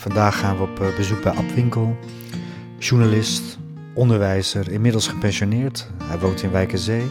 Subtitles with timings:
[0.00, 1.96] Vandaag gaan we op bezoek bij Ab Winkel,
[2.78, 3.58] journalist,
[3.94, 5.90] onderwijzer, inmiddels gepensioneerd.
[6.04, 7.02] Hij woont in Wijkenzee.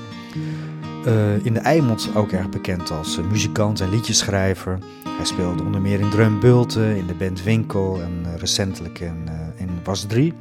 [1.06, 4.78] Uh, in de Eimond ook erg bekend als muzikant en liedjeschrijver.
[5.10, 9.70] Hij speelde onder meer in Drum Bulten, in de band Winkel en recentelijk in, in
[9.84, 10.34] Was 3.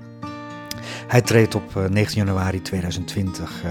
[1.06, 3.62] Hij treedt op 19 januari 2020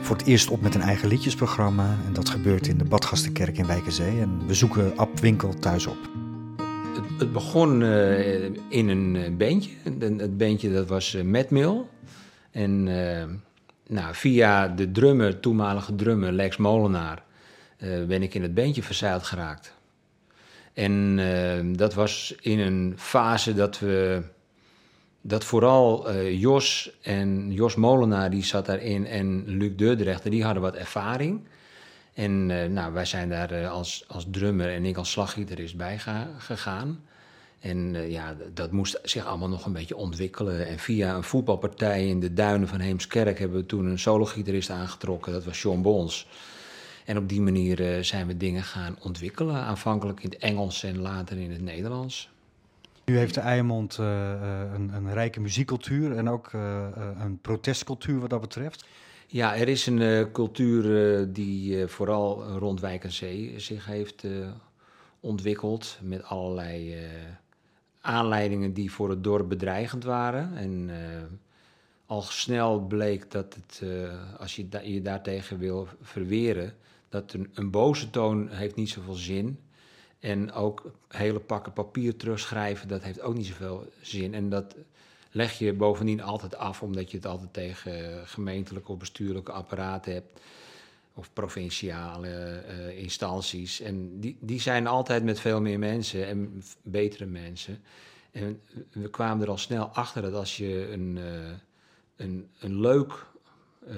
[0.00, 1.96] voor het eerst op met een eigen liedjesprogramma.
[2.06, 4.20] En dat gebeurt in de Badgastenkerk in Wijkenzee.
[4.20, 6.17] En we zoeken Ab Winkel thuis op.
[7.18, 9.70] Het, begon uh, in een eh, bandje.
[10.16, 11.82] Het bandje dat was uh, Matt Mill.
[12.50, 13.24] En uh,
[13.86, 17.22] nou, via de drummer, toenmalige drummer Lex Molenaar,
[18.06, 19.74] ben ik in het bandje verzeild geraakt.
[20.72, 21.16] En
[21.76, 24.22] dat was in een fase dat we
[25.20, 30.62] dat vooral uh, Jos en Jos Molenaar, die zat daarin, en Luc Deurdrechter, die hadden
[30.62, 31.40] wat ervaring.
[32.18, 35.98] En uh, nou, wij zijn daar uh, als, als drummer en ik als slaggitarist bij
[35.98, 37.00] ga, gegaan.
[37.60, 40.66] En ja, dat moest zich allemaal nog een beetje ontwikkelen.
[40.66, 45.32] En via een voetbalpartij in de duinen van Heemskerk hebben we toen een solo-gitarist aangetrokken.
[45.32, 46.28] Dat was Sean Bons.
[47.04, 49.54] En op die manier zijn we dingen gaan ontwikkelen.
[49.54, 52.30] Aanvankelijk in het Engels en later in het Nederlands.
[53.04, 56.52] Nu heeft de Eimond een, een, rijke muziekcultuur en ook
[57.18, 58.84] een protestcultuur wat dat betreft.
[59.30, 64.24] Ja, er is een uh, cultuur die vooral rond Wijk en Zee zich heeft
[65.20, 65.98] ontwikkeld.
[66.02, 66.96] Met allerlei
[68.00, 70.56] aanleidingen die voor het dorp bedreigend waren.
[70.56, 70.90] En
[72.06, 73.82] al snel bleek dat het,
[74.38, 76.74] als je je daartegen wil verweren,
[77.08, 79.58] dat een, een boze toon heeft niet zoveel zin
[80.20, 84.34] en ook hele pakken papier terugschrijven, dat heeft ook niet zoveel zin.
[84.34, 84.74] En dat
[85.30, 90.40] leg je bovendien altijd af, omdat je het altijd tegen gemeentelijke of bestuurlijke apparaten hebt.
[91.14, 93.80] Of provinciale uh, instanties.
[93.80, 97.82] En die, die zijn altijd met veel meer mensen en betere mensen.
[98.30, 98.60] En
[98.92, 101.50] we kwamen er al snel achter dat als je een, uh,
[102.16, 103.26] een, een leuk
[103.88, 103.94] uh,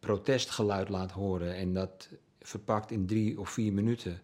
[0.00, 2.08] protestgeluid laat horen en dat
[2.40, 4.20] verpakt in drie of vier minuten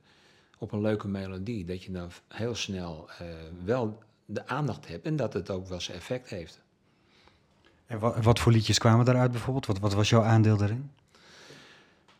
[0.58, 3.08] op een leuke melodie, dat je dan heel snel
[3.64, 6.62] wel de aandacht hebt en dat het ook wel zijn effect heeft.
[7.86, 9.66] En wat, wat voor liedjes kwamen daaruit bijvoorbeeld?
[9.66, 10.90] Wat, wat was jouw aandeel daarin?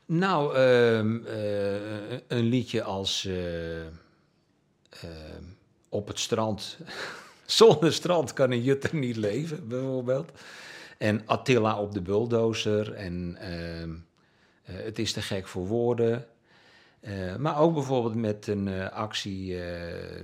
[0.07, 3.93] Nou, uh, uh, een liedje als ehm,
[5.89, 6.79] Op het strand.
[7.47, 10.33] Zonder strand kan een jutter niet leven, bijvoorbeeld.
[10.99, 12.95] En Attila op de bulldozer.
[12.95, 13.91] En ehm,
[14.63, 16.27] Het is te gek voor woorden.
[17.09, 20.17] Uh, maar ook bijvoorbeeld met een uh, actie, uh,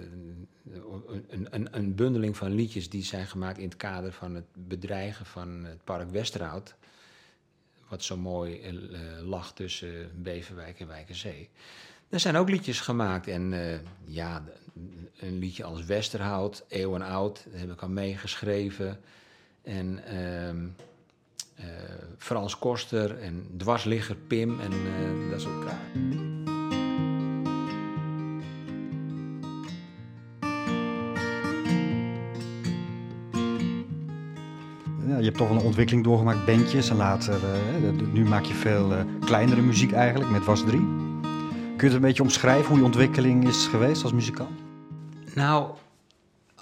[1.28, 5.26] een, een, een, bundeling van liedjes die zijn gemaakt in het kader van het bedreigen
[5.26, 6.74] van het park Westerhout.
[7.88, 8.60] Wat zo mooi
[9.22, 11.48] lag tussen Beverwijk en Wijkenzee.
[12.08, 13.54] Er zijn ook liedjes gemaakt en
[14.04, 14.44] ja,
[15.18, 19.00] een liedje als Westerhout, Eeuwen Oud, daar heb ik al meegeschreven.
[19.62, 20.66] En ehm,
[22.18, 24.70] Frans Koster en Dwarsligger Pim en
[25.30, 26.39] dat soort kraken.
[35.30, 36.90] Hebt toch een ontwikkeling doorgemaakt, bandjes.
[36.90, 37.34] En later,
[37.82, 40.70] uh, nu maak je veel uh, kleinere muziek eigenlijk, met Was 3.
[40.70, 40.80] Kun
[41.76, 44.60] je het een beetje omschrijven hoe je ontwikkeling is geweest als muzikant?
[45.34, 45.70] Nou,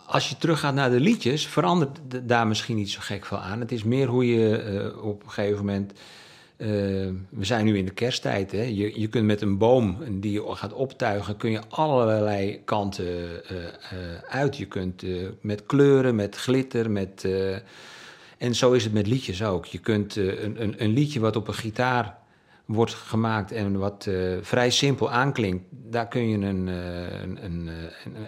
[0.07, 3.61] als je teruggaat naar de liedjes, verandert daar misschien niet zo gek veel aan.
[3.61, 4.65] Het is meer hoe je
[4.95, 5.93] uh, op een gegeven moment...
[7.29, 8.53] we zijn nu in de kersttijd.
[8.53, 8.63] Hè?
[8.63, 13.43] Je, je kunt met een boom die je gaat optuigen, kun je allerlei kanten
[14.29, 14.57] uit.
[14.57, 15.03] Je kunt
[15.41, 17.25] met kleuren, met glitter, met
[18.39, 19.65] en zo is het met liedjes ook.
[19.65, 22.19] Je kunt uh, een, een, een, liedje wat op een gitaar
[22.65, 27.71] wordt gemaakt en wat uh, vrij simpel aanklinkt, daar kun je een, uh, een, een,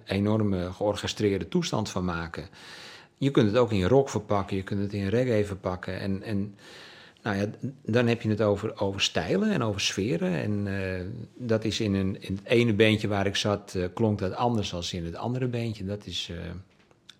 [0.04, 2.48] enorme georchestreerde toestand van maken.
[3.16, 6.00] Je kunt het ook in rock verpakken, je kunt het in reggae verpakken.
[6.00, 6.54] En, en
[7.22, 7.47] nou ja,
[7.84, 10.32] dan heb je het over, over stijlen en over sferen.
[10.32, 10.69] En
[11.36, 14.83] dat is in, een, in het ene beentje waar ik zat, klonk dat anders dan
[14.91, 15.84] in het andere beentje.
[15.84, 16.30] Dat is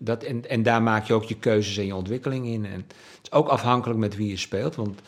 [0.03, 2.65] dat, en, en daar maak je ook je keuzes en je ontwikkeling in.
[2.65, 4.75] En het is ook afhankelijk met wie je speelt.
[4.75, 5.01] Want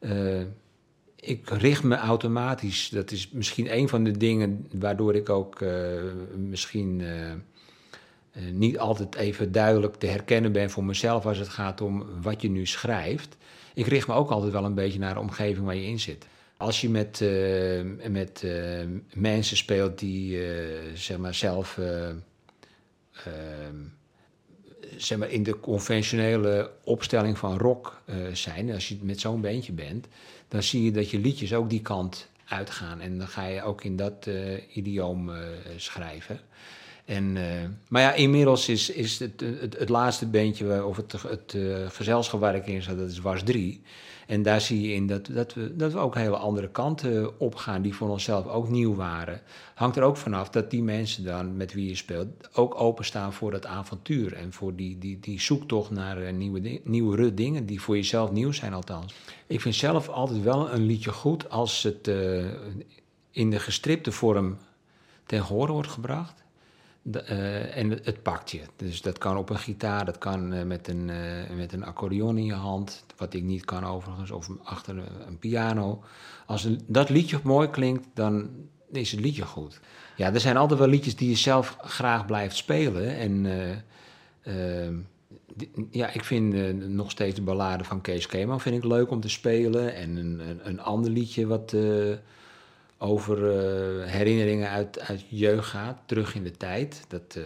[0.00, 0.40] uh,
[1.16, 2.88] ik richt me automatisch.
[2.88, 5.70] Dat is misschien een van de dingen waardoor ik ook uh,
[6.36, 7.32] misschien uh,
[8.52, 12.50] niet altijd even duidelijk te herkennen ben voor mezelf als het gaat om wat je
[12.50, 13.36] nu schrijft.
[13.74, 16.26] Ik richt me ook altijd wel een beetje naar de omgeving waar je in zit.
[16.56, 17.24] Als je met,
[18.08, 18.46] met
[19.14, 20.40] mensen speelt die
[20.94, 21.78] zeg maar zelf
[24.96, 29.72] zeg maar, in de conventionele opstelling van rock uh, zijn, als je met zo'n beentje
[29.72, 30.06] bent,
[30.48, 33.00] dan zie je dat je liedjes ook die kant uitgaan.
[33.00, 35.36] En dan ga je ook in dat uh, idioom uh,
[35.76, 36.40] schrijven.
[37.04, 37.32] En,
[37.88, 39.44] maar ja, inmiddels is, is het,
[39.78, 41.56] het, laatste beentje, of het, het
[41.92, 43.82] gezelschap waar ik in zat, dat is Was 3.
[44.26, 47.82] En daar zie je in dat, dat, we, dat we ook hele andere kanten opgaan,
[47.82, 49.40] die voor onszelf ook nieuw waren.
[49.74, 53.50] Hangt er ook vanaf dat die mensen dan met wie je speelt ook openstaan voor
[53.50, 57.96] dat avontuur en voor die, die, die zoektocht naar uh, nieuwe, nieuwe dingen die voor
[57.96, 59.14] jezelf nieuw zijn althans.
[59.46, 62.44] Ik vind zelf altijd wel een liedje goed als het uh,
[63.30, 64.56] in de gestripte vorm
[65.26, 66.43] ten horen wordt gebracht.
[67.12, 68.60] Uh, en het, pakt je.
[68.76, 72.38] Dus dat kan op een gitaar, dat kan uh, met, een, uh, met een accordeon
[72.38, 74.96] in je hand, wat ik niet kan overigens, of achter
[75.26, 76.02] een piano.
[76.46, 78.48] Als dat liedje mooi klinkt, dan
[78.92, 79.80] is het liedje goed.
[80.16, 83.16] Ja, er zijn altijd wel liedjes die je zelf graag blijft spelen.
[83.16, 83.46] En
[85.54, 89.20] die, ja, ik vind nog steeds de ballade van Kees Keeman vind ik leuk om
[89.20, 89.94] te spelen.
[89.94, 91.76] En een, een ander liedje wat
[93.04, 97.04] over uh, herinneringen uit, uit jeugd gaat, terug in de tijd.
[97.08, 97.44] Dat uh,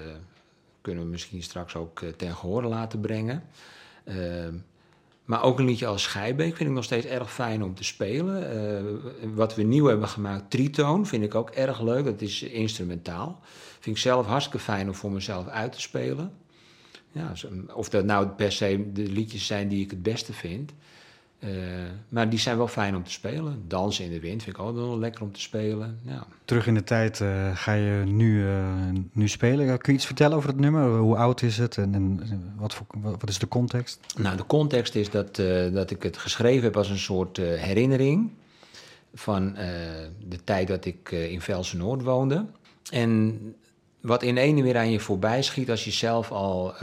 [0.81, 3.43] kunnen we misschien straks ook uh, ten gehore laten brengen.
[4.05, 4.55] Ehm,
[5.25, 9.35] maar ook een liedje als Schijbeek vind ik nog steeds erg fijn om te spelen.
[9.35, 12.05] wat we nieuw hebben gemaakt, Tritoon, vind ik ook erg leuk.
[12.05, 13.41] Dat is instrumentaal.
[13.81, 16.33] Vind ik zelf hartstikke fijn om voor mezelf uit te spelen.
[17.13, 17.33] Ja,
[17.75, 20.73] of dat nou per se de liedjes zijn die ik het beste vind.
[21.41, 21.51] Uh,
[22.09, 23.65] maar die zijn wel fijn om te spelen.
[23.67, 25.99] Dansen in de wind vind ik ook wel lekker om te spelen.
[26.03, 26.27] Ja.
[26.45, 28.75] Terug in de tijd uh, ga je nu, uh,
[29.13, 29.67] nu spelen.
[29.79, 30.97] Kun je iets vertellen over het nummer?
[30.97, 34.01] Hoe oud is het en, en wat, voor, wat is de context?
[34.17, 35.37] Nou, de context is dat,
[35.73, 38.31] dat ik het geschreven heb als een soort herinnering
[39.15, 39.55] van
[40.29, 42.45] de tijd dat ik in Velsen Noord woonde.
[42.91, 43.39] En
[44.01, 46.75] wat in ene weer aan je voorbij schiet als je zelf al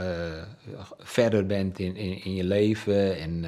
[0.98, 3.44] verder bent in, in, in je leven en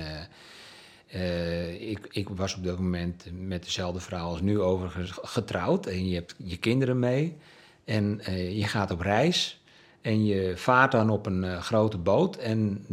[1.14, 5.86] uh, ik, ik, was op dat moment met dezelfde vrouw als nu overigens getrouwd.
[5.86, 7.36] En je hebt je kinderen mee.
[7.84, 9.62] En uh, je gaat op reis.
[10.00, 12.36] En je vaart dan op een uh, grote boot.
[12.36, 12.84] En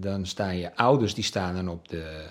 [0.00, 2.26] dan staan je ouders, die staan dan op de,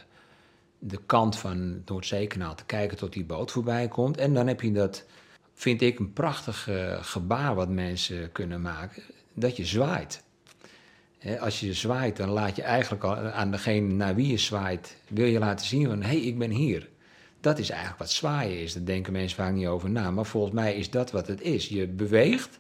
[0.80, 4.18] de kant van het Noordzeekanaal te kijken tot die boot voorbij komt.
[4.18, 5.06] En dan heb je dat,
[5.54, 6.70] vind ik, een prachtig
[7.02, 9.04] gebaar wat mensen kunnen maken.
[9.34, 10.24] Dat je zwaait
[11.40, 15.26] als je zwaait, dan laat je eigenlijk al aan degene naar wie je zwaait, wil
[15.26, 16.90] je laten zien van hé, hey, ik ben hier.
[17.40, 18.74] Dat is eigenlijk wat zwaaien is.
[18.74, 20.12] Daar denken mensen vaak niet over na.
[20.12, 21.68] Maar volgens mij is dat wat het is.
[21.68, 22.60] Je beweegt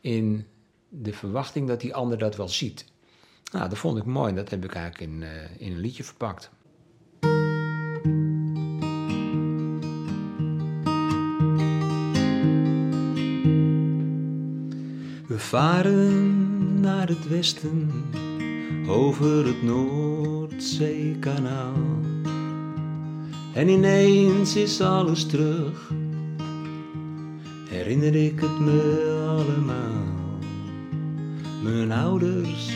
[0.00, 0.46] in
[0.88, 2.84] de verwachting dat die ander dat wel ziet.
[3.52, 4.34] Nou, dat vond ik mooi.
[4.34, 5.28] Dat heb ik eigenlijk in, uh,
[5.58, 6.50] in een liedje verpakt.
[15.26, 16.29] We varen
[17.00, 17.90] naar het westen
[18.88, 21.74] over het Noordzeekanaal.
[23.54, 25.90] En ineens is alles terug,
[27.68, 30.38] herinner ik het me allemaal.
[31.62, 32.70] Mijn ouders,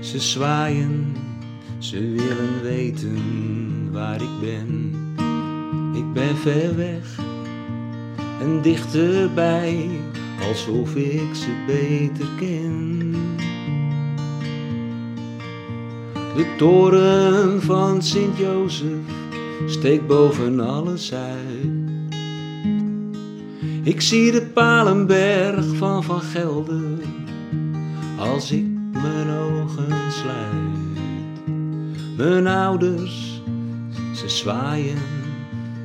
[0.00, 1.16] ze zwaaien,
[1.78, 4.94] ze willen weten waar ik ben.
[5.94, 7.18] Ik ben ver weg
[8.40, 9.88] en dichterbij,
[10.48, 12.95] alsof ik ze beter ken.
[16.36, 18.98] De toren van Sint-Jozef
[19.66, 22.14] steekt boven alles uit.
[23.82, 26.98] Ik zie de palenberg van Van Gelder
[28.18, 31.46] als ik mijn ogen sluit.
[32.16, 33.42] Mijn ouders,
[34.14, 35.02] ze zwaaien,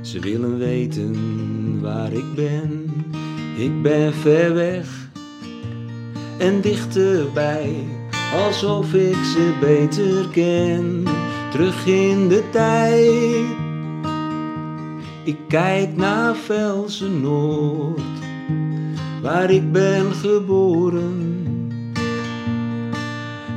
[0.02, 2.94] ze willen weten waar ik ben.
[3.58, 5.10] Ik ben ver weg
[6.38, 8.01] en dichterbij
[8.34, 11.04] alsof ik ze beter ken.
[11.52, 13.46] Terug in de tijd,
[15.24, 18.02] ik kijk naar Velsen Noord,
[19.22, 21.40] waar ik ben geboren.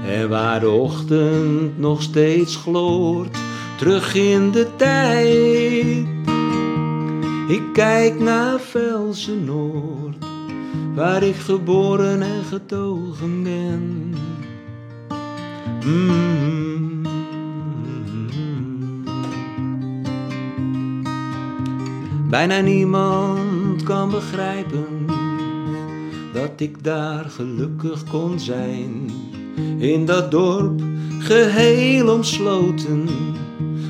[0.07, 3.37] En waar de ochtend nog steeds gloort,
[3.79, 6.07] terug in de tijd.
[7.49, 10.25] Ik kijk naar Velsen Noord,
[10.95, 14.15] waar ik geboren en getogen ben.
[15.85, 17.03] Mm.
[22.31, 25.07] Bijna niemand kan begrijpen
[26.33, 29.11] dat ik daar gelukkig kon zijn.
[29.79, 30.81] In dat dorp
[31.19, 33.09] geheel omsloten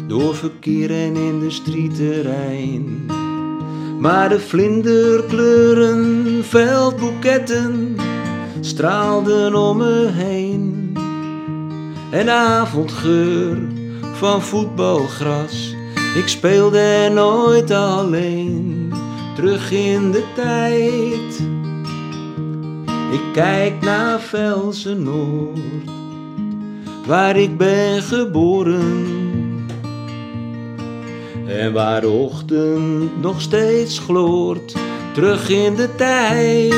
[0.07, 3.07] door verkeer en industrieterrein.
[3.99, 7.97] Maar de vlinderkleuren, veldboeketten
[8.61, 10.54] straalden om me heen
[12.15, 13.59] en avondgeur
[14.13, 15.75] van voetbalgras.
[16.17, 18.93] Ik speelde nooit alleen,
[19.35, 21.41] terug in de tijd.
[23.13, 25.59] Ik kijk naar Velsen-Noord,
[27.07, 29.07] waar ik ben geboren.
[31.47, 34.75] En waar ochtend nog steeds gloort,
[35.15, 36.75] terug in de tijd.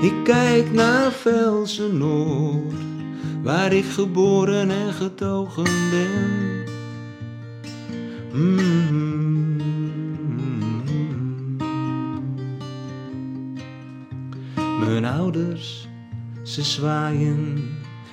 [0.00, 2.86] Ik kijk naar Velsen-Noord,
[3.46, 6.64] waar ik geboren en getogen ben.
[8.32, 9.56] Mm.
[14.78, 15.88] Mijn ouders,
[16.42, 17.62] ze zwaaien.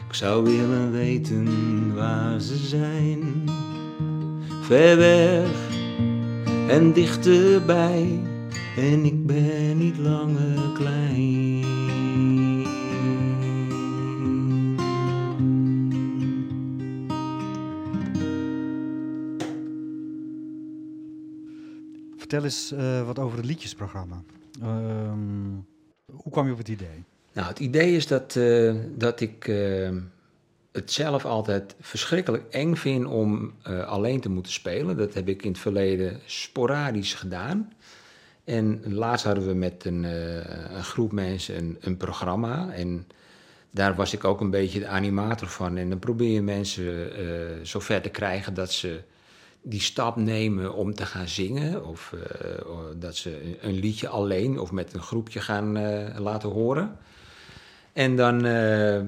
[0.07, 3.49] Ik zou willen weten waar ze zijn.
[4.61, 5.49] Ver weg
[6.67, 8.19] en dichterbij.
[8.77, 11.82] En ik ben niet langer klein.
[22.33, 24.23] Vertel eens uh, wat over het liedjesprogramma.
[24.61, 25.51] Ehm,
[26.05, 27.03] hoe kwam je op het idee?
[27.33, 29.89] Nou, het idee is dat, uh, dat ik uh,
[30.71, 33.53] het zelf altijd verschrikkelijk eng vind om
[33.85, 34.97] alleen te moeten spelen.
[34.97, 37.73] Dat heb ik in het verleden sporadisch gedaan.
[38.43, 40.05] En laatst hadden we met een,
[40.81, 42.71] groep mensen een, een, programma.
[42.71, 43.07] En
[43.71, 45.77] daar was ik ook een beetje de animator van.
[45.77, 47.11] En dan probeer je mensen
[47.67, 49.03] zover te krijgen dat ze
[49.63, 51.85] die stap nemen om te gaan zingen.
[51.85, 52.21] Of uh,
[52.95, 56.97] dat ze een liedje alleen of met een groepje gaan uh, laten horen.
[57.93, 59.01] En dan uh,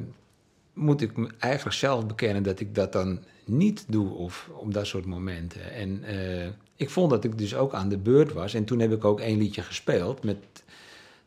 [0.74, 4.88] moet ik me eigenlijk zelf bekennen dat ik dat dan niet doe of op dat
[4.88, 5.74] soort momenten.
[5.74, 6.04] En
[6.76, 8.54] ik vond dat ik dus ook aan de beurt was.
[8.54, 10.38] En toen heb ik ook één liedje gespeeld met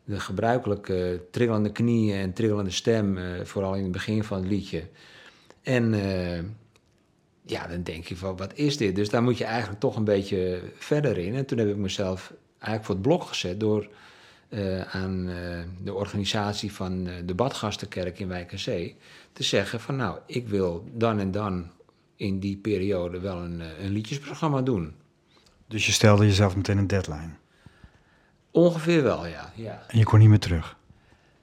[0.03, 4.83] de gebruikelijke trillende knieën en trillende stem, vooral in het begin van het liedje.
[5.61, 5.93] En
[7.49, 8.95] ja, dan denk je van, wat is dit?
[8.95, 11.35] Dus daar moet je eigenlijk toch een beetje verder in.
[11.35, 13.87] En toen heb ik mezelf eigenlijk voor het blok gezet door
[14.49, 15.35] uh, aan uh,
[15.83, 18.95] de organisatie van uh, de Badgastenkerk in Wijk aan Zee
[19.33, 21.67] te zeggen van, nou, ik wil dan en dan
[22.15, 24.93] in die periode wel een, een liedjesprogramma doen.
[25.67, 27.31] Dus je stelde jezelf meteen een deadline?
[28.51, 29.53] Ongeveer wel, ja.
[29.55, 29.83] ja.
[29.87, 30.77] En je kon niet meer terug?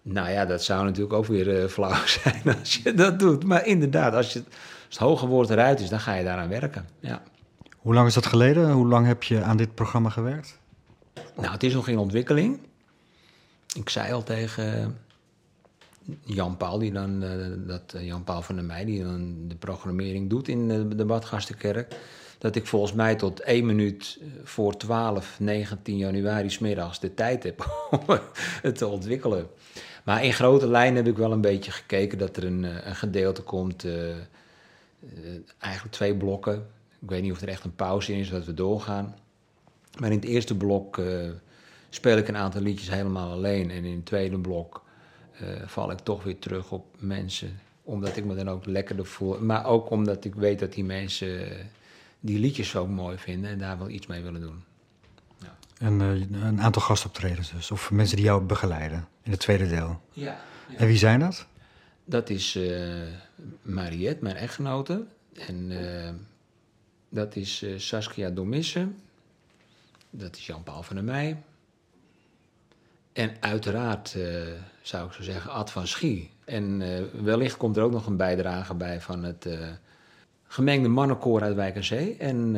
[0.03, 3.45] Nou ja, dat zou natuurlijk ook weer flauw zijn als je dat doet.
[3.45, 4.45] Maar inderdaad, als je als
[4.89, 6.89] het hoge woord eruit is, dan ga je daaraan werken.
[7.01, 7.23] Ja.
[7.77, 8.71] Hoe lang is dat geleden?
[8.71, 10.59] Hoe lang heb je aan dit programma gewerkt?
[11.37, 12.61] Nou, het is nog in ontwikkeling.
[13.75, 14.97] Ik zei al tegen
[16.25, 17.31] Jan Paul, die dan, uh,
[17.67, 21.05] dat, uh, Jan Paul van der Meij, die dan de programmering doet in de, de
[21.05, 21.97] Badgastenkerk,
[22.39, 27.67] dat ik volgens mij tot één minuut voor 12, 19 januari smiddags de tijd heb
[28.07, 28.19] om
[28.63, 29.47] het te ontwikkelen.
[30.05, 33.43] Maar in grote lijnen heb ik wel een beetje gekeken dat er een, een gedeelte
[33.43, 33.85] komt.
[33.85, 34.15] Uh,
[35.59, 36.67] eigenlijk twee blokken.
[37.01, 39.15] Ik weet niet of er echt een pauze in is dat we doorgaan.
[39.99, 41.31] Maar in het eerste blok uh,
[41.89, 43.71] speel ik een aantal liedjes helemaal alleen.
[43.71, 44.85] En in het tweede blok
[45.43, 47.59] uh, val ik toch weer terug op mensen.
[47.83, 49.41] Omdat ik me dan ook lekkerder voel.
[49.41, 51.49] Maar ook omdat ik weet dat die mensen
[52.21, 54.65] die liedjes zo mooi vinden en daar wel iets mee willen doen.
[55.39, 55.57] Ja.
[55.79, 57.71] En een aantal gastoptredens dus.
[57.71, 60.01] Of mensen die jou begeleiden in het tweede deel.
[60.13, 60.41] Ja.
[60.69, 60.77] ja.
[60.77, 61.47] En wie zijn dat?
[62.09, 62.59] Dat is
[63.63, 65.07] Mariette, mijn echtgenote.
[65.33, 66.11] En uh,
[67.09, 68.89] dat is uh, Saskia Domisse.
[70.11, 71.43] Dat is Jan-Paul van der Meij.
[73.13, 74.17] En uiteraard
[74.83, 76.31] zou ik zo zeggen Ad van Schie.
[76.45, 76.79] En
[77.25, 79.49] wellicht komt er ook nog een bijdrage bij van het
[80.45, 82.17] gemengde mannenkoor uit Wijk Zee.
[82.17, 82.55] En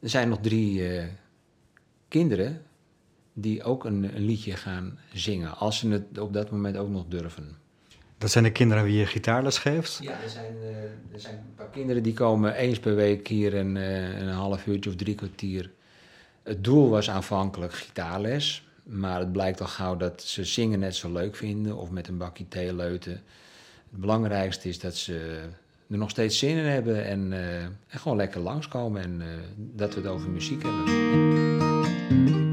[0.00, 1.00] er zijn nog drie
[2.08, 2.62] kinderen
[3.32, 5.56] die ook een liedje gaan zingen.
[5.56, 7.56] Als ze het op dat moment ook nog durven.
[8.18, 9.98] Dat zijn de kinderen wie je gitaarles geeft?
[10.02, 10.68] Ja, er zijn, uh,
[11.12, 14.66] er zijn een paar kinderen die komen eens per week hier een, uh, een half
[14.66, 15.70] uurtje of drie kwartier.
[16.42, 21.12] Het doel was aanvankelijk gitaarles, maar het blijkt al gauw dat ze zingen net zo
[21.12, 23.12] leuk vinden of met een bakje thee leuten.
[23.90, 25.40] Het belangrijkste is dat ze
[25.90, 29.22] er nog steeds zin in hebben en, uh, en gewoon lekker langskomen en
[29.56, 32.47] dat we het over muziek hebben.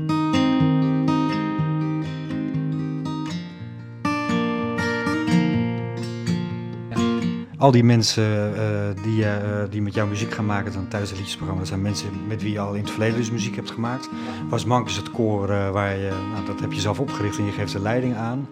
[7.65, 11.19] Al die mensen uh, die, uh, die met jouw muziek gaan maken dan tijdens het
[11.19, 14.10] liedjesprogramma, dat zijn mensen met wie je al in het verleden dus muziek hebt gemaakt.
[14.50, 17.45] Was Mank is het koor uh, waar je, nou, dat heb je zelf opgericht en
[17.45, 18.50] je geeft de leiding aan.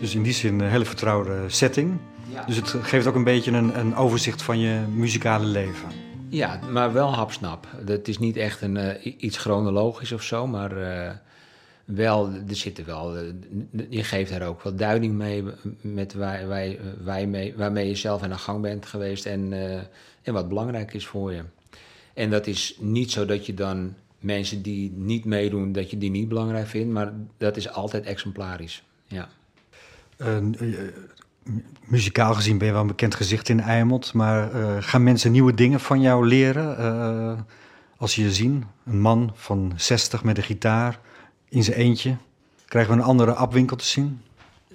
[0.00, 1.98] Dus in die zin een hele vertrouwde setting.
[2.32, 2.44] Ja.
[2.44, 5.88] Dus het geeft ook een beetje een, een, overzicht van je muzikale leven.
[6.28, 7.66] Ja, maar wel hapsnap.
[7.86, 10.70] Het is niet echt een, iets chronologisch of zo, maar
[11.94, 13.24] wel, er zitten wel, eh,
[13.88, 15.44] je geeft daar ook wel duiding mee
[15.80, 19.80] met waar, mee, waarmee je zelf aan de gang bent geweest en, uh,
[20.22, 21.42] en wat belangrijk is voor je.
[22.14, 26.10] En dat is niet zo dat je dan mensen die niet meedoen, dat je die
[26.10, 26.92] niet belangrijk vindt.
[26.92, 28.82] Maar dat is altijd exemplarisch.
[29.06, 29.28] Ja.
[31.84, 34.12] muzikaal gezien ben je wel een bekend gezicht in Eimond.
[34.12, 34.50] Maar
[34.82, 37.46] gaan mensen nieuwe dingen van jou leren?
[37.96, 41.00] als ze je zien, een man van 60 met een gitaar
[41.48, 42.16] in zijn eentje.
[42.66, 44.20] Krijgen we een andere abwinkel te zien?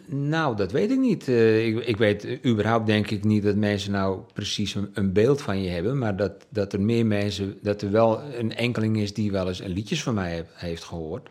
[0.06, 1.28] Nou, dat weet ik niet.
[1.28, 5.62] Uh, ik, ik, weet überhaupt denk ik niet dat mensen nou precies een, beeld van
[5.62, 9.32] je hebben, maar dat, dat er meer mensen, dat er wel een enkeling is die
[9.32, 11.30] wel eens een liedjes van mij heeft gehoord.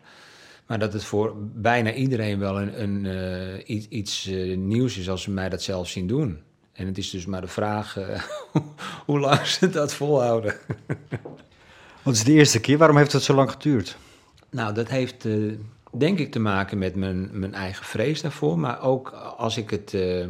[0.67, 5.21] Maar dat het voor bijna iedereen wel een, een uh, iets, iets nieuws is als
[5.21, 6.39] ze mij dat zelf zien doen.
[6.73, 7.97] En het is dus maar de vraag
[9.05, 10.55] hoe lang ze dat volhouden.
[12.03, 12.77] Wat is de eerste keer?
[12.77, 13.97] Waarom heeft het zo lang geduurd?
[14.53, 15.25] Nou, dat heeft
[15.97, 18.59] denk ik te maken met mijn, mijn eigen vrees daarvoor.
[18.59, 20.25] Maar ook als ik het uh,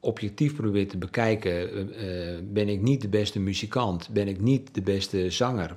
[0.00, 4.82] objectief probeer te bekijken, uh, ben ik niet de beste muzikant, ben ik niet de
[4.82, 5.76] beste zanger.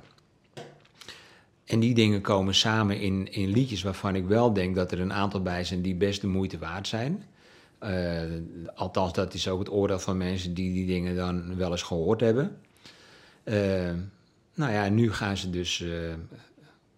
[1.64, 5.12] En die dingen komen samen in, in liedjes waarvan ik wel denk dat er een
[5.12, 7.24] aantal bij zijn die best de moeite waard zijn.
[8.74, 12.20] Althans, dat is ook het oordeel van mensen die die dingen dan wel eens gehoord
[12.20, 12.56] hebben.
[14.54, 15.84] nou ja, nu gaan ze dus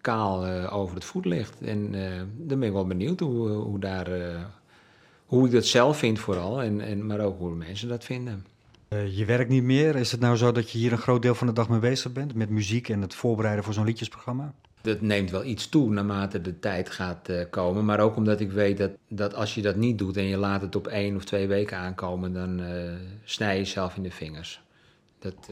[0.07, 1.61] kaal uh, over het voetlicht.
[1.61, 4.43] En uh, dan ben ik wel benieuwd hoe, hoe, daar, uh,
[5.25, 8.45] hoe ik dat zelf vind vooral, en, en, maar ook hoe mensen dat vinden.
[8.89, 9.95] je werkt niet meer.
[9.95, 12.11] Is het nou zo dat je hier een groot deel van de dag mee bezig
[12.11, 14.53] bent met muziek en het voorbereiden voor zo'n liedjesprogramma?
[14.81, 17.85] Dat neemt wel iets toe naarmate de tijd gaat komen.
[17.85, 20.61] Maar ook omdat ik weet dat, dat als je dat niet doet en je laat
[20.61, 22.61] het op één of twee weken aankomen, dan
[23.23, 24.61] snij je jezelf in de vingers.
[25.19, 25.49] Dat,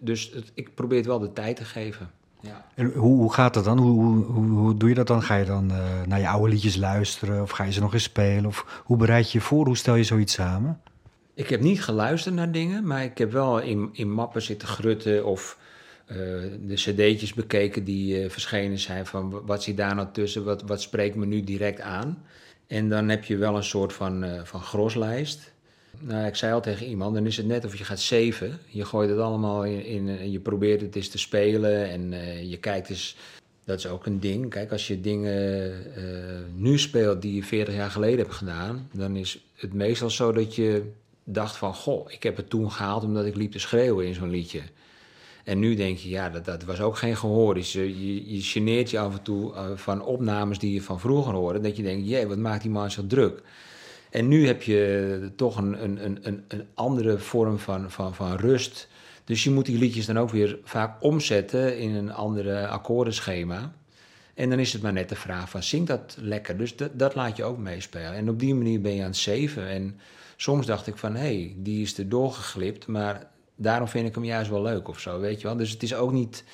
[0.00, 2.10] dus het, ik probeer het wel de tijd te geven.
[2.42, 2.64] Ja.
[2.74, 3.78] En hoe, hoe gaat dat dan?
[3.78, 5.22] Hoe, hoe, hoe doe je dat dan?
[5.22, 8.02] Ga je dan uh, naar je oude liedjes luisteren of ga je ze nog eens
[8.02, 8.46] spelen?
[8.46, 9.66] Of hoe bereid je je voor?
[9.66, 10.80] Hoe stel je zoiets samen?
[11.34, 15.24] Ik heb niet geluisterd naar dingen, maar ik heb wel in, in mappen zitten grutten
[15.24, 15.58] of
[16.06, 16.16] uh,
[16.60, 20.82] de cd'tjes bekeken die uh, verschenen zijn van wat zit daar nou tussen, wat, wat
[20.82, 22.22] spreekt me nu direct aan.
[22.66, 25.51] En dan heb je wel een soort van, van groslijst.
[25.98, 28.58] Nou, ik zei al tegen iemand, dan is het net of je gaat zeven.
[28.66, 32.56] Je gooit het allemaal in, in je probeert het eens te spelen en uh, je
[32.56, 33.16] kijkt eens.
[33.64, 34.50] Dat is ook een ding.
[34.50, 36.04] Kijk, als je dingen uh,
[36.54, 40.54] nu speelt die je 40 jaar geleden hebt gedaan, dan is het meestal zo dat
[40.54, 40.90] je
[41.24, 44.30] dacht van, goh, ik heb het toen gehaald omdat ik liep te schreeuwen in zo'n
[44.30, 44.60] liedje.
[45.44, 47.54] En nu denk je, ja, dat, dat was ook geen gehoor.
[47.54, 51.60] Dus je, je, geneert je af en toe van opnames die je van vroeger hoorde.
[51.60, 53.42] Dat je denkt, jee, wat maakt die man zo druk?
[54.12, 58.88] En nu heb je toch een, een, een, een andere vorm van, van, van rust.
[59.24, 63.72] Dus je moet die liedjes dan ook weer vaak omzetten in een andere akkoordenschema.
[64.34, 66.56] En dan is het maar net de vraag van, zingt dat lekker?
[66.56, 68.14] Dus dat, dat laat je ook meespelen.
[68.14, 69.68] En op die manier ben je aan het zeven.
[69.68, 69.98] En
[70.36, 74.24] soms dacht ik van, hé, hey, die is er doorgeglipt, maar daarom vind ik hem
[74.24, 75.56] juist wel leuk of zo, weet je wel.
[75.56, 76.44] Dus het is ook niet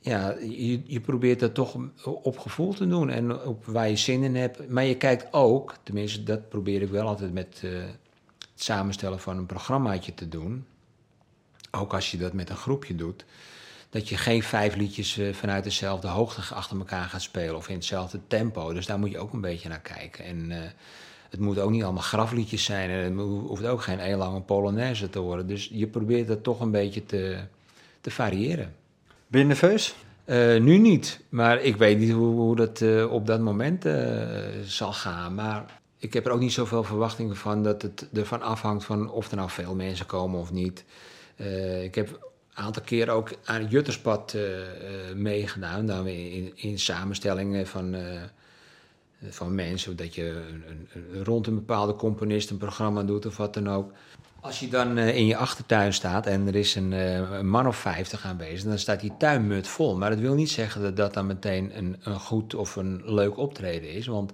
[0.00, 4.22] ja, je, je probeert dat toch op gevoel te doen en op waar je zin
[4.22, 4.68] in hebt.
[4.68, 7.80] Maar je kijkt ook, tenminste dat probeer ik wel altijd met uh,
[8.38, 10.66] het samenstellen van een programmaatje te doen.
[11.70, 13.24] Ook als je dat met een groepje doet.
[13.90, 17.74] Dat je geen vijf liedjes uh, vanuit dezelfde hoogte achter elkaar gaat spelen of in
[17.74, 18.72] hetzelfde tempo.
[18.72, 20.24] Dus daar moet je ook een beetje naar kijken.
[20.24, 20.56] En uh,
[21.30, 25.10] het moet ook niet allemaal grafliedjes zijn en het hoeft ook geen heel lange polonaise
[25.10, 25.46] te worden.
[25.46, 27.38] Dus je probeert dat toch een beetje te,
[28.00, 28.74] te variëren.
[29.28, 29.94] Ben je nerveus?
[30.26, 34.26] Uh, nu niet, maar ik weet niet hoe, dat uh, op dat moment uh,
[34.64, 35.34] zal gaan.
[35.34, 39.30] Maar ik heb er ook niet zoveel verwachtingen van dat het ervan afhangt van of
[39.30, 40.84] er nou veel mensen komen of niet.
[41.82, 44.36] ik heb een aantal keer ook aan het Jutterspad
[45.14, 47.96] meegedaan, dan in, in samenstellingen van,
[49.28, 53.54] van mensen, dat je een, een, rond een bepaalde componist een programma doet of wat
[53.54, 53.92] dan ook.
[54.40, 57.66] Als je dan uh, in je achtertuin staat en er is een, uh, een, man
[57.66, 59.96] of vijftig aanwezig, dan staat die tuinmut vol.
[59.96, 63.36] Maar dat wil niet zeggen dat dat dan meteen een, een goed of een leuk
[63.36, 64.06] optreden is.
[64.06, 64.32] Want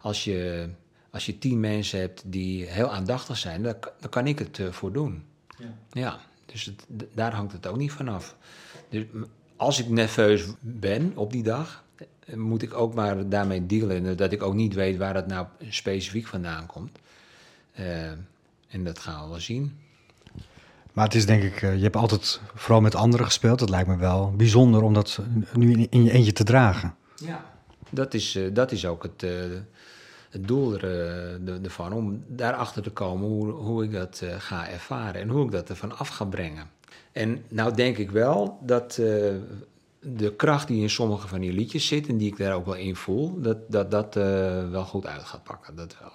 [0.00, 0.68] als je,
[1.10, 4.72] als je tien mensen hebt die heel aandachtig zijn, dan, dan kan ik het uh,
[4.72, 5.24] voor doen.
[5.58, 6.84] Ja, ja dus het,
[7.14, 8.36] daar hangt het ook niet vanaf.
[8.88, 9.04] Dus
[9.56, 11.84] als ik nerveus ben op die dag,
[12.34, 14.16] moet ik ook maar daarmee dealen.
[14.16, 16.98] Dat ik ook niet weet waar het nou specifiek vandaan komt.
[18.70, 19.78] En dat gaan we wel zien.
[20.92, 23.58] Maar het is denk ik, eh, je hebt altijd vooral met anderen gespeeld.
[23.58, 25.20] Dat lijkt me wel bijzonder om dat
[25.52, 26.94] nu in je eentje te dragen.
[27.16, 27.44] Ja,
[27.90, 29.30] dat is, eh, dat is ook het, eh,
[30.30, 30.78] het doel
[31.62, 31.92] ervan.
[31.92, 35.98] Om daarachter te komen hoe, hoe ik dat ga ervaren en hoe ik dat ervan
[35.98, 36.70] af ga brengen.
[37.12, 38.94] En nou denk ik wel dat
[40.00, 42.74] de kracht die in sommige van die liedjes zit en die ik daar ook wel
[42.74, 44.14] in voel, dat dat, dat
[44.70, 45.76] wel goed uit gaat pakken.
[45.76, 46.12] Dat wel.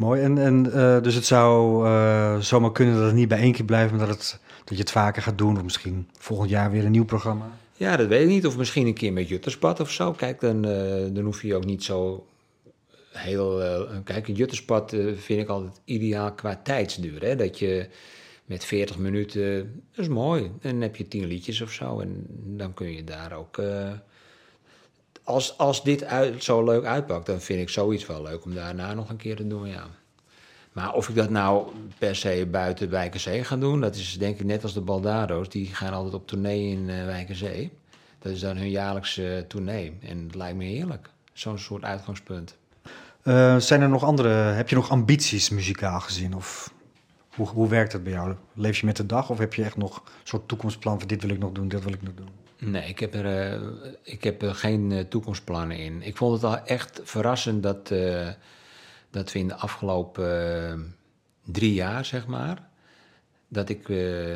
[0.00, 3.52] Mooi, en, en uh, dus het zou uh, zomaar kunnen dat het niet bij één
[3.52, 6.70] keer blijft, maar dat, het, dat je het vaker gaat doen, of misschien volgend jaar
[6.70, 7.50] weer een nieuw programma?
[7.76, 8.46] Ja, dat weet ik niet.
[8.46, 10.12] Of misschien een keer met Jutterspad of zo.
[10.12, 12.26] Kijk, dan, uh, dan hoef je ook niet zo
[13.12, 13.62] heel...
[14.04, 17.22] Kijk, een Jutterspad vind ik altijd ideaal qua tijdsduur.
[17.22, 17.36] Hè?
[17.36, 17.88] Dat je
[18.44, 20.42] met 40 minuten, dat is mooi.
[20.42, 22.00] En dan heb je 10 liedjes of zo.
[22.00, 23.58] En dan kun je daar ook...
[25.30, 28.94] als, als dit uit, zo leuk uitpakt, dan vind ik zoiets wel leuk om daarna
[28.94, 29.86] nog een keer te doen, ja.
[30.72, 34.46] Maar of ik dat nou per se buiten Wijkerzee ga doen, dat is denk ik
[34.46, 35.48] net als de Baldado's.
[35.48, 37.72] Die gaan altijd op tournee in uh, Wijkerzee.
[38.18, 39.98] Dat is dan hun jaarlijkse uh, tournee.
[40.02, 41.10] En het lijkt me heerlijk.
[41.32, 42.56] Zo'n soort uitgangspunt.
[43.24, 46.34] Uh, zijn er nog andere, heb je nog ambities muzikaal gezien?
[46.34, 46.72] Of
[47.34, 48.34] hoe, hoe werkt het bij jou?
[48.54, 51.22] Leef je met de dag of heb je echt nog een soort toekomstplan van dit
[51.22, 52.28] wil ik nog doen, dit wil ik nog doen?
[52.60, 53.60] Nee, ik heb er,
[54.02, 56.02] ik heb geen toekomstplannen in.
[56.02, 57.92] Ik vond het al echt verrassend dat
[59.10, 60.78] dat we in de afgelopen eh,
[61.44, 62.68] drie jaar, zeg maar,
[63.48, 63.88] dat ik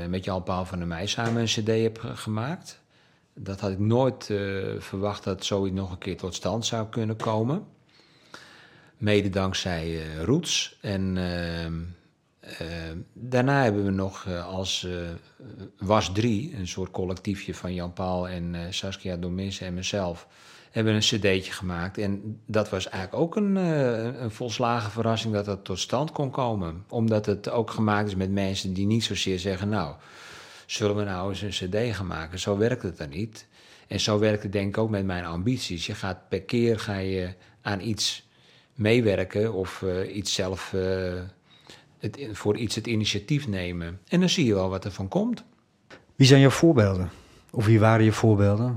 [0.08, 2.80] met Jan Paul van der Meij samen een cd heb gemaakt.
[3.34, 4.24] Dat had ik nooit
[4.78, 7.66] verwacht dat zoiets nog een keer tot stand zou kunnen komen.
[8.96, 10.78] Mede dankzij Roots.
[10.80, 11.16] En
[13.12, 14.86] daarna hebben we nog als
[15.78, 20.26] Was 3, een soort collectiefje van Jan Paul en Saskia Domis en mezelf
[20.74, 21.98] hebben een cd'tje gemaakt.
[21.98, 26.30] En dat was eigenlijk ook een, uh, een volslagen verrassing dat dat tot stand kon
[26.30, 26.84] komen.
[26.88, 29.68] Omdat het ook gemaakt is met mensen die niet zozeer zeggen...
[29.68, 29.94] nou,
[30.66, 32.38] zullen we nou eens een cd gaan maken?
[32.38, 33.46] Zo werkt het dan niet.
[33.88, 35.86] En zo werkt het denk ik ook met mijn ambities.
[35.86, 38.28] Je gaat per keer ga je aan iets
[38.74, 40.74] meewerken of uh, iets zelf...
[42.04, 44.00] Het, voor iets het initiatief nemen.
[44.08, 45.44] En dan zie je wel wat er van komt.
[46.16, 47.10] Wie zijn jouw voorbeelden?
[47.50, 48.76] Of wie waren je voorbeelden?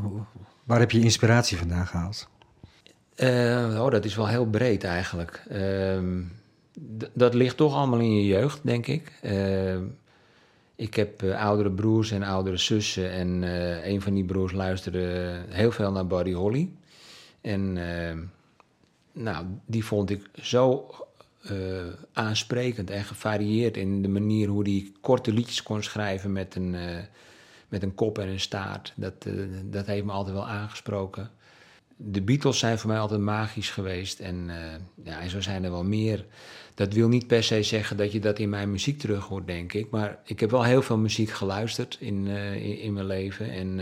[0.64, 2.30] Waar heb je inspiratie vandaan gehaald?
[3.18, 5.44] Uh, oh, dat is wel heel breed eigenlijk.
[5.52, 6.00] Uh,
[7.14, 9.12] dat ligt toch allemaal in je jeugd, denk ik.
[9.24, 9.78] Uh,
[10.76, 13.12] ik heb uh, oudere broers en oudere zussen.
[13.12, 13.44] En
[13.92, 16.70] een van die broers luisterde heel veel naar Buddy Holly.
[17.42, 17.74] En
[19.12, 20.90] nou, die vond ik zo
[22.14, 26.76] aansprekend en gevarieerd in de manier hoe hij korte liedjes kon schrijven met een
[27.68, 28.94] met een kop en een staart.
[28.96, 31.32] Dat, uh, dat heeft me altijd wel aangesproken.
[31.96, 34.20] De Beatles zijn voor mij altijd magisch geweest.
[34.20, 34.50] En,
[35.04, 36.26] ja, zo zijn er wel meer.
[36.76, 39.74] Dat wil niet per se zeggen dat je dat in mijn muziek terug hoort, denk
[39.74, 39.90] ik.
[39.90, 43.52] Maar ik heb wel heel veel muziek geluisterd in, in, in, mijn leven.
[43.52, 43.80] En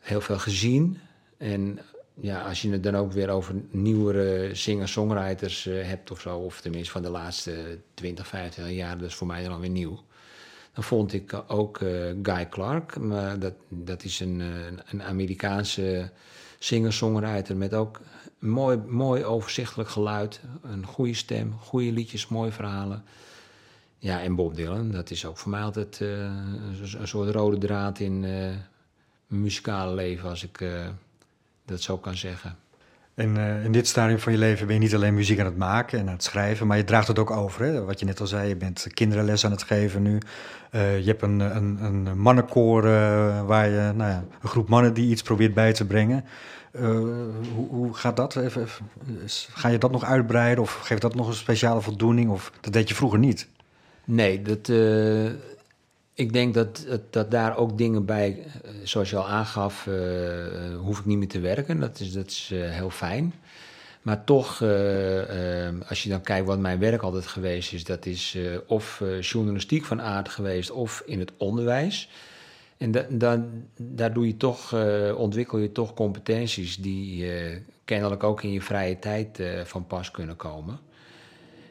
[0.00, 0.98] heel veel gezien.
[1.38, 1.78] En
[2.14, 6.38] ja, als je het dan ook weer over nieuwere singer-songwriters hebt of zo...
[6.38, 10.00] of tenminste van de laatste 20, 25 jaar, dat is voor mij dan weer nieuw
[10.74, 11.90] dan vond ik ook uh,
[12.22, 12.96] Guy Clark.
[13.38, 14.46] Dat, dat is een, eh,
[14.86, 16.10] een Amerikaanse
[16.58, 18.00] singer-songwriter met ook
[18.38, 20.40] mooi, mooi overzichtelijk geluid.
[20.62, 23.04] Een goede stem, goede liedjes, mooie verhalen.
[23.98, 26.08] Ja, en Bob Dylan, dat is ook voor mij altijd uh,
[26.98, 28.68] een soort rode draad in mijn
[29.26, 30.64] muzikale leven, als ik
[31.64, 32.56] dat zo kan zeggen.
[33.14, 35.56] En uh, in dit stadium van je leven ben je niet alleen muziek aan het
[35.56, 37.64] maken en aan het schrijven, maar je draagt het ook over.
[37.64, 37.84] Hè?
[37.84, 40.18] Wat je net al zei, je bent kinderenles aan het geven nu.
[40.70, 42.90] Uh, je hebt een, een, een mannenkoor uh,
[43.46, 46.24] waar je, nou ja, een groep mannen die iets probeert bij te brengen.
[46.72, 48.36] Hoe, hoe, gaat dat?
[48.36, 48.86] Even, even,
[49.52, 52.30] ga je dat nog uitbreiden of geeft dat nog een speciale voldoening?
[52.30, 53.48] Of dat deed je vroeger niet?
[54.04, 54.68] Nee, dat
[56.14, 59.94] ik denk dat, dat, daar ook dingen bij, eh, zoals je al aangaf, uh,
[60.76, 61.80] hoef ik niet meer te werken.
[61.80, 63.34] Dat is, dat is heel fijn.
[64.02, 64.62] Maar toch,
[65.88, 70.02] als je dan kijkt wat mijn werk altijd geweest is, dat is of journalistiek van
[70.02, 72.10] aard geweest of in het onderwijs.
[72.76, 73.44] En da,
[73.76, 74.74] daar doe je toch,
[75.16, 77.30] ontwikkel je toch competenties die
[77.84, 80.78] kennelijk ook in je vrije tijd van pas kunnen komen.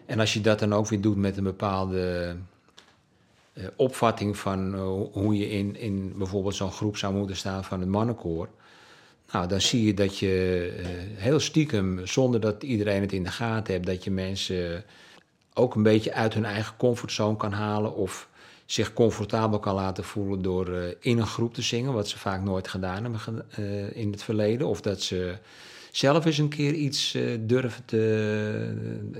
[0.05, 2.35] En als je dat dan ook weer doet met een bepaalde
[3.53, 7.79] uh, opvatting van uh, hoe je in, in bijvoorbeeld zo'n groep zou moeten staan van
[7.79, 8.49] het mannenkoor.
[9.31, 10.85] Nou, dan zie je dat je uh,
[11.21, 14.83] heel stiekem, zonder dat iedereen het in de gaten heeft, dat je mensen
[15.53, 18.29] ook een beetje uit hun eigen comfortzone kan halen of
[18.65, 22.67] zich comfortabel kan laten voelen door in een groep te zingen, wat ze vaak nooit
[22.67, 23.45] gedaan hebben
[23.95, 24.67] in het verleden.
[24.67, 25.37] Of dat ze
[25.91, 28.73] zelf eens een keer iets durven te,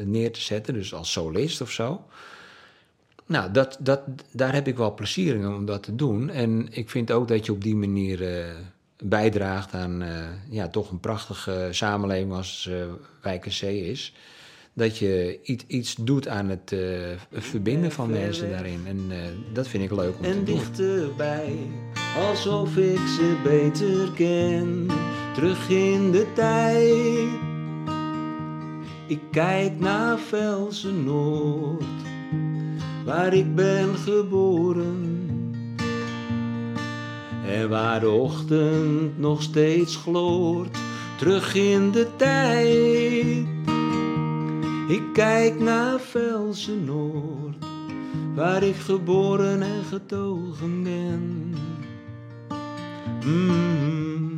[0.06, 2.06] neer te zetten, dus als solist of zo.
[3.26, 6.30] Nou, dat, dat, daar heb ik wel plezier in om dat te doen.
[6.30, 8.46] En ik vind ook dat je op die manier uh,
[9.04, 10.10] bijdraagt aan uh,
[10.50, 12.70] ja, toch een prachtige samenleving als
[13.24, 14.14] uh, is.
[14.74, 16.76] Dat je iets, iets doet aan het
[17.32, 18.82] verbinden van mensen daarin.
[18.88, 19.12] En
[19.54, 20.60] dat vind ik leuk om en te doen.
[20.60, 21.56] En dichterbij,
[22.18, 24.88] alsof ik ze beter ken.
[25.34, 27.52] Terug in de tijd.
[29.08, 31.84] Ik kijk naar Velsen Noord
[33.06, 35.22] waar ik ben geboren.
[37.48, 40.78] En waar de ochtend nog steeds gloort,
[41.18, 43.46] terug in de tijd.
[44.88, 47.66] Ik kijk naar Velsen Noord,
[48.36, 51.56] waar ik geboren en getogen ben.
[53.26, 54.33] Mm.